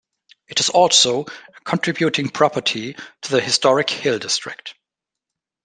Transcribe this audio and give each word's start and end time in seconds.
It 0.47 0.59
is 0.59 0.69
also 0.69 1.25
a 1.25 1.59
contributing 1.63 2.29
property 2.29 2.93
to 2.95 3.31
the 3.31 3.39
Historic 3.39 3.87
Hill 3.91 4.17
District. 4.17 4.73